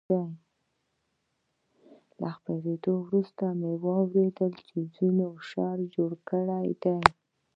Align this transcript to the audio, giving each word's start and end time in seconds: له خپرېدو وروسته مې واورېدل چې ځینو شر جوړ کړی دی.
له 2.21 2.29
خپرېدو 2.37 2.91
وروسته 3.05 3.43
مې 3.59 3.73
واورېدل 3.83 4.51
چې 4.67 4.77
ځینو 4.95 5.27
شر 5.49 5.77
جوړ 5.95 6.11
کړی 6.29 6.69
دی. 6.83 6.97